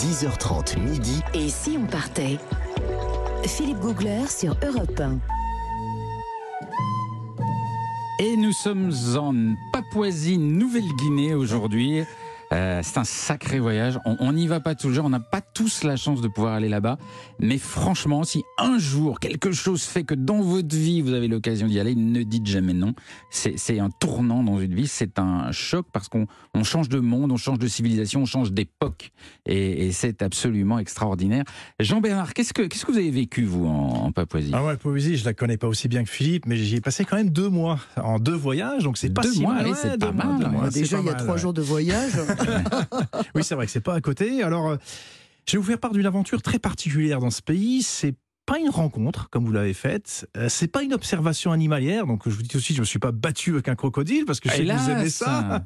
[0.00, 1.20] 10h30 midi.
[1.34, 2.38] Et si on partait?
[3.44, 5.18] Philippe Googler sur Europe 1.
[8.24, 9.34] Et nous sommes en
[9.74, 12.04] Papouasie, Nouvelle-Guinée aujourd'hui.
[12.52, 13.98] Euh, c'est un sacré voyage.
[14.04, 15.04] On n'y va pas toujours.
[15.04, 16.98] On n'a pas tous la chance de pouvoir aller là-bas.
[17.38, 21.66] Mais franchement, si un jour quelque chose fait que dans votre vie vous avez l'occasion
[21.68, 22.94] d'y aller, ne dites jamais non.
[23.30, 24.88] C'est un tournant dans une vie.
[24.88, 28.52] C'est un choc parce qu'on on change de monde, on change de civilisation, on change
[28.52, 29.12] d'époque.
[29.46, 31.44] Et, et c'est absolument extraordinaire.
[31.78, 34.50] Jean-Bernard, qu'est-ce que qu'est-ce que vous avez vécu vous en, en Papouasie?
[34.54, 37.04] Ah ouais, Papouasie, je la connais pas aussi bien que Philippe, mais j'y ai passé
[37.04, 39.68] quand même deux mois en deux voyages, donc c'est pas Deux si mois, mal.
[39.68, 40.70] Ouais, c'est pas mois, mal, ouais.
[40.70, 42.12] Déjà, il y a trois jours de voyage.
[43.34, 44.42] Oui, c'est vrai que c'est pas à côté.
[44.42, 44.76] Alors, euh,
[45.46, 47.82] je vais vous faire part d'une aventure très particulière dans ce pays.
[47.82, 48.14] C'est
[48.46, 50.28] pas une rencontre comme vous l'avez faite.
[50.36, 52.06] Euh, c'est pas une observation animalière.
[52.06, 54.48] Donc, je vous dis aussi, je me suis pas battu avec un crocodile parce que
[54.48, 55.62] je sais que vous aimez ça.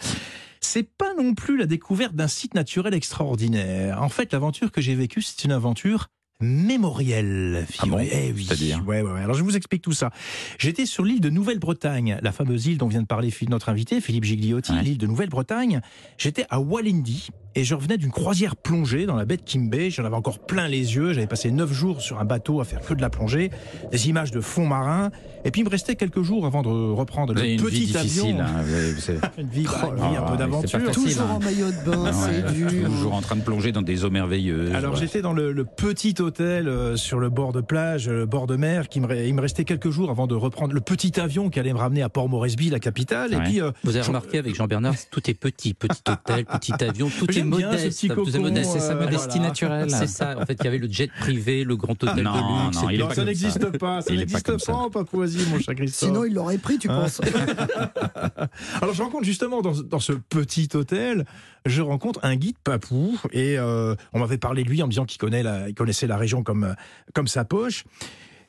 [0.60, 4.02] c'est pas non plus la découverte d'un site naturel extraordinaire.
[4.02, 6.08] En fait, l'aventure que j'ai vécue, c'est une aventure
[6.40, 7.66] mémorielle.
[7.78, 8.46] Ah bon eh oui.
[8.46, 9.20] C'est-à-dire ouais, ouais, ouais.
[9.20, 10.10] Alors je vous explique tout ça.
[10.58, 14.24] J'étais sur l'île de Nouvelle-Bretagne, la fameuse île dont vient de parler notre invité, Philippe
[14.24, 15.80] Gigliotti, l'île de Nouvelle-Bretagne.
[16.18, 19.74] J'étais à Walendi et je revenais d'une croisière plongée dans la baie de Kimbe.
[19.90, 21.12] J'en avais encore plein les yeux.
[21.12, 23.50] J'avais passé neuf jours sur un bateau à faire que de la plongée,
[23.90, 25.10] des images de fond marin.
[25.44, 28.40] Et puis il me restait quelques jours avant de reprendre le une petit vie avion.
[28.40, 28.62] hein,
[29.38, 30.90] Une vie, Oh une vie un peu d'aventure.
[30.92, 31.34] Toujours hein.
[31.36, 32.68] en maillot de bain, Ah c'est dur.
[32.86, 34.74] Toujours en train de plonger dans des eaux merveilleuses.
[34.74, 35.00] Alors Ouais.
[35.00, 38.56] j'étais dans le, le petit hôtel euh, sur le bord de plage, le bord de
[38.56, 41.58] mer, qui me, il me restait quelques jours avant de reprendre le petit avion qui
[41.60, 43.30] allait me ramener à Port Moresby, la capitale.
[43.30, 43.36] Ouais.
[43.38, 46.72] Et puis euh, Vous avez Jean- remarqué avec Jean-Bernard, tout est petit, petit hôtel, petit
[46.84, 48.14] avion, tout est J'aime bien ce modeste.
[48.14, 49.48] petit modeste, C'est sa euh, modestie voilà.
[49.48, 49.90] naturelle.
[49.90, 50.36] C'est ça.
[50.38, 52.82] En fait, il y avait le jet privé, le grand hôtel non, de luxe.
[52.82, 54.74] non, il est pas ça n'existe pas, ça n'existe pas, ça.
[54.74, 56.08] en Papouasie, mon cher Christophe.
[56.08, 57.20] Sinon, il l'aurait pris, tu Hein penses
[58.82, 61.24] Alors je rencontre justement dans, dans ce petit hôtel,
[61.66, 65.04] je rencontre un guide papou et euh, on m'avait parlé de lui en me disant
[65.04, 66.74] qu'il connaît la- il connaissait la région comme, euh,
[67.14, 67.84] comme sa poche.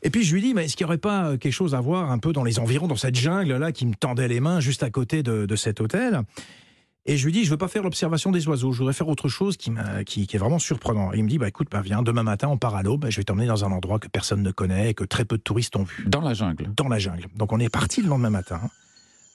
[0.03, 2.09] Et puis je lui dis, mais est-ce qu'il n'y aurait pas quelque chose à voir
[2.11, 4.89] un peu dans les environs, dans cette jungle-là qui me tendait les mains juste à
[4.89, 6.21] côté de, de cet hôtel?
[7.05, 9.27] Et je lui dis, je veux pas faire l'observation des oiseaux, je voudrais faire autre
[9.27, 11.11] chose qui, m'a- qui, qui est vraiment surprenant.
[11.13, 13.17] Et il me dit, bah écoute, bah, viens, demain matin, on part à l'aube, je
[13.17, 15.75] vais t'emmener dans un endroit que personne ne connaît, et que très peu de touristes
[15.75, 16.71] ont vu Dans la jungle.
[16.75, 17.27] dans la jungle.
[17.35, 18.61] Donc on est parti le lendemain matin,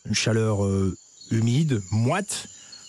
[0.07, 0.97] une chaleur euh,
[1.33, 2.49] humide, moite.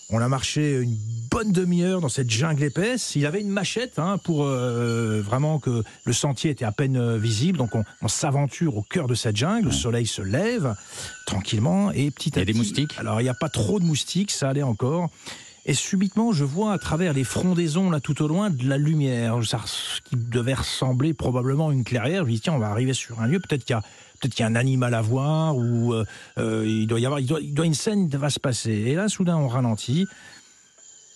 [0.10, 0.96] On a marché une
[1.30, 3.16] bonne demi-heure dans cette jungle épaisse.
[3.18, 7.18] Il avait une machette hein, pour euh, vraiment que le sentier était à peine euh,
[7.18, 7.58] visible.
[7.58, 9.66] Donc on, on s'aventure au cœur de cette jungle.
[9.66, 10.74] Le soleil se lève
[11.26, 12.92] tranquillement et petit Il y à a des petit- moustiques?
[12.98, 15.10] Alors il n'y a pas trop de moustiques, ça allait encore.
[15.68, 19.38] Et subitement, je vois à travers les frondaisons là tout au loin de la lumière,
[19.46, 22.24] ça, ce qui devait ressembler probablement à une clairière.
[22.24, 23.40] Je me dis tiens, on va arriver sur un lieu.
[23.40, 23.82] Peut-être qu'il y a
[24.20, 26.06] peut-être qu'il y a un animal à voir ou euh,
[26.38, 28.72] euh, il doit y avoir, il doit, il doit une scène va se passer.
[28.72, 30.08] Et là, soudain, on ralentit.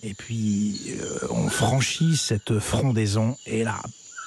[0.04, 3.38] Et puis, euh, on franchit cette frondaison.
[3.46, 3.76] Et là,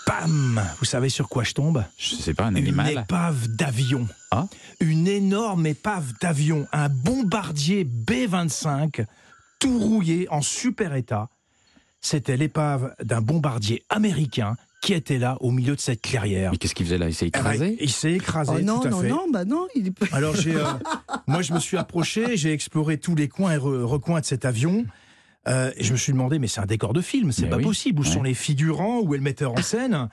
[0.07, 1.85] bam Vous savez sur quoi je tombe?
[1.99, 2.93] Je sais pas, un Une animal.
[2.93, 4.09] épave d'avion.
[4.31, 4.47] Ah.
[4.81, 6.67] Une énorme épave d'avion.
[6.73, 9.05] Un bombardier B-25,
[9.59, 11.29] tout rouillé, en super état.
[12.01, 16.51] C'était l'épave d'un bombardier américain qui était là au milieu de cette clairière.
[16.53, 17.09] Mais qu'est-ce qu'il faisait là?
[17.09, 17.77] Il s'est Eh ben, écrasé?
[17.81, 19.09] Il s'est écrasé, Oh non, tout à non, fait.
[19.09, 20.65] non, bah non, il est pas- Alors j'ai, euh,
[21.27, 24.45] moi je me suis approché, j'ai exploré tous les coins et re- recoins de cet
[24.45, 24.85] avion.
[25.49, 27.63] euh, et je me suis demandé, mais c'est un décor de film, c'est pas oui,
[27.65, 28.01] possible.
[28.01, 28.11] Où ouais.
[28.11, 29.01] sont les figurants?
[29.01, 30.09] Où est le metteur en scène?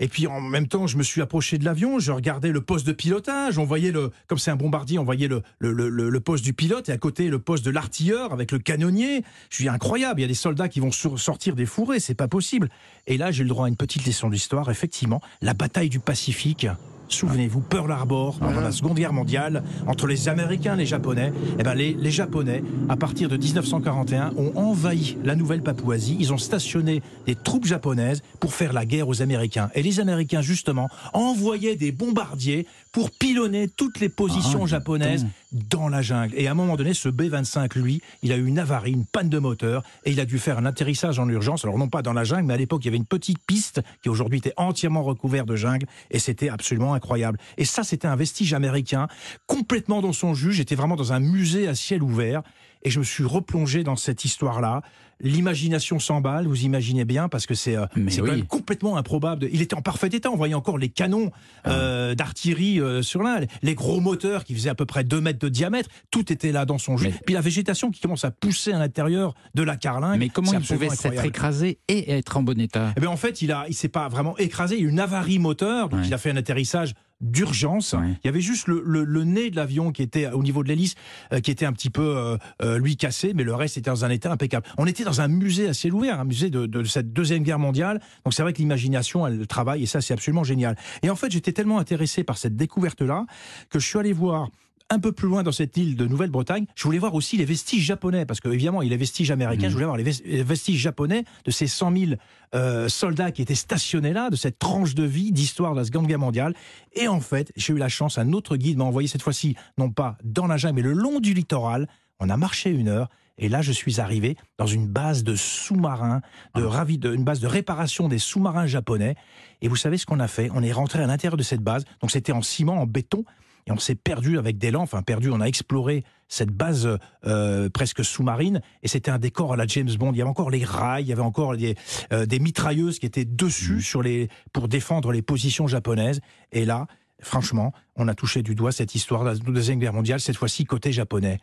[0.00, 2.86] Et puis en même temps, je me suis approché de l'avion, je regardais le poste
[2.86, 6.42] de pilotage, on voyait le, comme c'est un bombardier, on voyait le, le, le- poste
[6.42, 9.22] du pilote et à côté le poste de l'artilleur avec le canonnier.
[9.50, 12.28] Je suis incroyable, il y a des soldats qui vont sortir des fourrés, c'est pas
[12.28, 12.70] possible.
[13.06, 16.66] Et là, j'ai le droit à une petite leçon d'histoire, effectivement, la bataille du Pacifique.
[17.10, 21.32] Souvenez-vous, Pearl Harbor, pendant la Seconde Guerre mondiale, entre les Américains et les Japonais.
[21.58, 26.16] Eh ben, les, les Japonais, à partir de 1941, ont envahi la Nouvelle-Papouasie.
[26.20, 29.70] Ils ont stationné des troupes japonaises pour faire la guerre aux Américains.
[29.74, 35.88] Et les Américains, justement, envoyaient des bombardiers pour pilonner toutes les positions Ah, japonaises dans
[35.88, 36.34] la jungle.
[36.36, 39.28] Et à un moment donné, ce B-25, lui, il a eu une avarie, une panne
[39.28, 41.64] de moteur, et il a dû faire un atterrissage en urgence.
[41.64, 43.80] Alors non pas dans la jungle, mais à l'époque, il y avait une petite piste
[44.02, 47.38] qui aujourd'hui était entièrement recouverte de jungle, et c'était absolument incroyable.
[47.58, 49.08] Et ça, c'était un vestige américain,
[49.46, 50.52] complètement dans son jus.
[50.52, 52.42] J'étais vraiment dans un musée à ciel ouvert,
[52.82, 54.82] et je me suis replongé dans cette histoire-là.
[55.22, 58.42] L'imagination s'emballe, vous imaginez bien, parce que c'est euh, c'est oui.
[58.48, 59.48] complètement improbable.
[59.52, 61.30] Il était en parfait état, on voyait encore les canons
[61.64, 61.72] Ah.
[61.72, 65.38] euh, d'artillerie euh, sur là, les gros moteurs qui faisaient à peu près 2 mètres
[65.38, 66.96] de diamètre, tout était là dans son.
[66.96, 70.18] Mais- Puis la végétation qui commence à pousser à l'intérieur de la carlingue.
[70.18, 72.94] Mais comment il pouvait s'être écrasé et être en bon état?
[72.96, 74.76] Eh bien, en fait, il a, il s'est pas vraiment écrasé.
[74.76, 76.06] Il y a eu une avarie moteur, donc Ouais.
[76.06, 77.92] il a fait un atterrissage d'urgence.
[77.92, 78.16] Ouais.
[78.22, 80.68] Il y avait juste le, le- le nez de l'avion qui était au niveau de
[80.68, 80.94] l'hélice,
[81.32, 84.04] euh, qui était un petit peu euh, euh, lui cassé, mais le reste était dans
[84.04, 84.66] un état impeccable.
[84.78, 87.58] On était dans un musée à ciel ouvert, un musée de, de cette deuxième guerre
[87.58, 88.00] mondiale.
[88.24, 90.76] Donc c'est vrai que l'imagination, elle travaille et ça c'est absolument génial.
[91.02, 93.26] Et en fait, j'étais tellement intéressé par cette découverte-là
[93.68, 94.48] que je suis allé voir
[94.92, 97.84] un peu plus loin dans cette île de Nouvelle-Bretagne, je voulais voir aussi les vestiges
[97.84, 99.68] japonais, parce que évidemment, il y a les vestiges américains, Mhm.
[99.68, 102.12] je voulais voir les ves- les vestiges japonais de ces 100 000
[102.54, 106.08] euh, soldats qui étaient stationnés là, de cette tranche de vie d'histoire de la Seconde
[106.08, 106.54] Guerre mondiale.
[106.94, 109.90] Et en fait, j'ai eu la chance, un autre guide m'a envoyé cette fois-ci, non
[109.90, 111.86] pas dans la jungle, mais le long du littoral.
[112.18, 113.08] On a marché une heure.
[113.38, 116.20] Et là, je suis arrivé dans une base de sous-marins,
[116.56, 119.14] de ravi, de, une base de réparation des sous-marins japonais.
[119.62, 120.50] Et vous savez ce qu'on a fait?
[120.52, 121.84] On est rentré à l'intérieur de cette base.
[122.02, 123.24] Donc c'était en ciment, en béton.
[123.70, 127.68] Et on s'est perdu avec des lampes, enfin perdu, on a exploré cette base euh,
[127.70, 130.12] presque sous-marine, et c'était un décor à la James Bond.
[130.12, 131.76] Il y avait encore les rails, il y avait encore des,
[132.12, 133.80] euh, des mitrailleuses qui étaient dessus Mhm.
[133.80, 136.20] sur les, pour défendre les positions japonaises.
[136.52, 136.86] Et là,
[137.22, 140.64] franchement, on a touché du doigt cette histoire de la Deuxième Guerre mondiale, cette fois-ci
[140.64, 141.38] côté japonais.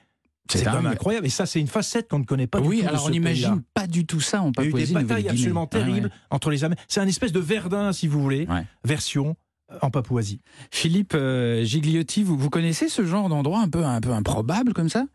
[0.49, 1.25] C'est quand même incroyable.
[1.25, 2.83] Et ça, c'est une facette qu'on ne connaît pas du oui, tout.
[2.83, 5.27] de alors on n'imagine pas du tout ça en Il y a eu des batailles
[5.27, 5.83] absolument Ah ouais.
[5.83, 6.85] terribles entre les Américains.
[6.87, 8.63] C'est un espèce de Verdun, si vous voulez, Ouais.
[8.85, 9.35] version
[9.81, 10.41] en Papouasie.
[10.71, 14.89] Philippe euh, Gigliotti, vous, vous connaissez ce genre d'endroit un peu, un peu improbable comme
[14.89, 15.05] ça?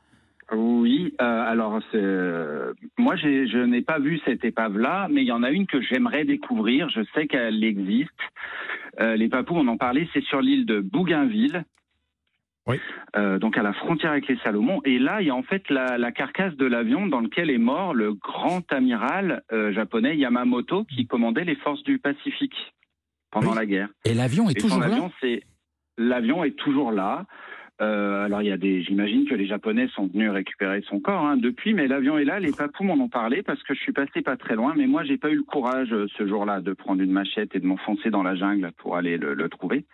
[0.54, 5.26] Oui, euh, alors c'est euh, moi j'ai- je n'ai pas vu cette épave-là, mais il
[5.26, 6.90] y en a une que j'aimerais découvrir.
[6.90, 8.10] Je sais qu'elle existe.
[9.00, 11.64] Euh, les Papous, on en parlait, c'est sur l'île de Bougainville.
[12.68, 12.76] Oui.
[13.16, 14.82] Euh, donc à la frontière avec les Salomon.
[14.84, 17.56] Et là, il y a en fait la, la carcasse de l'avion dans lequel est
[17.58, 22.74] mort le grand amiral euh, japonais Yamamoto qui commandait les forces du Pacifique
[23.32, 23.56] pendant Oui.
[23.56, 23.88] la guerre.
[24.04, 25.42] Et l'avion est Et toujours là c'est
[25.98, 27.24] l'avion est toujours là.
[27.80, 31.24] Euh, alors il y a des, j'imagine que les Japonais sont venus récupérer son corps
[31.26, 32.38] hein, depuis, mais l'avion est là.
[32.38, 35.02] Les papous m'en ont parlé parce que je suis passé pas très loin, mais moi
[35.02, 38.10] j'ai pas eu le courage euh, ce jour-là de prendre une machette et de m'enfoncer
[38.10, 39.84] dans la jungle pour aller le, le trouver.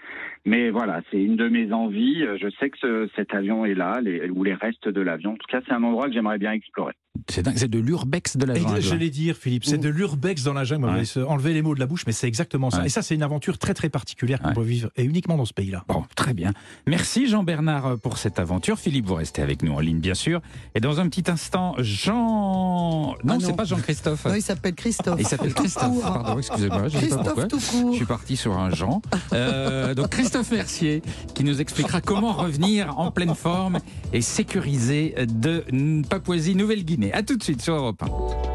[0.45, 2.25] Mais voilà, c'est une de mes envies.
[2.25, 5.33] Euh, Je sais que ce- cet avion est là, les, ou les restes de l'avion.
[5.33, 6.95] En tout cas, c'est un endroit que j'aimerais bien explorer.
[7.29, 8.81] C'est dingue, c'est de l'urbex de la jungle.
[8.81, 10.87] J'allais dire, Philippe, c'est de l'urbex dans la jungle.
[10.89, 11.05] Vous Ouais.
[11.05, 12.81] se enlever les mots de la bouche, mais c'est exactement ça.
[12.81, 12.87] Ouais.
[12.87, 14.55] Et ça, c'est une aventure très très particulière qu'on Ouais.
[14.55, 15.85] peut vivre, et uniquement dans ce pays-là.
[15.89, 16.53] Bon, très bien.
[16.87, 18.79] Merci Jean-Bernard pour cette aventure.
[18.79, 20.41] Philippe, vous restez avec nous en ligne, bien sûr.
[20.75, 23.15] Et dans un petit instant, Jean...
[23.25, 23.41] Non, non.
[23.41, 24.25] c'est pas Jean-Christophe.
[24.27, 25.17] Non, il s'appelle Christophe.
[25.21, 26.01] Il s'appelle Christophe.
[26.03, 27.47] Pardon, excusez-moi, je sais pas pourquoi.
[27.47, 27.93] Christophe tout court.
[27.93, 29.03] Je suis parti sur un Jean.
[29.33, 31.03] Euh, donc Christophe Mercier
[31.35, 33.79] qui nous expliquera comment revenir en pleine forme
[34.13, 35.65] et sécurisé de
[36.09, 37.08] Papouasie-Nouvelle-Guinée.
[37.13, 38.48] À tout de suite sur Europe 1.